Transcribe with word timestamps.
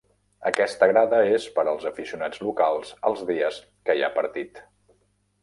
Aquesta 0.51 0.87
grada 0.91 1.19
és 1.33 1.45
per 1.57 1.65
als 1.73 1.85
aficionats 1.89 2.41
locals 2.47 2.95
els 3.11 3.23
dies 3.29 3.61
que 3.91 3.99
hi 3.99 4.03
ha 4.09 4.13
partit. 4.19 4.65